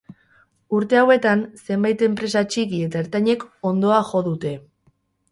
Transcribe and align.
Urte 0.75 0.99
hauetan 1.01 1.43
zenbait 1.67 2.01
enpresa 2.07 2.43
txiki 2.53 2.79
eta 2.85 3.01
ertainek 3.05 3.45
hondoa 3.69 3.99
jo 4.13 4.23
dute. 4.29 4.55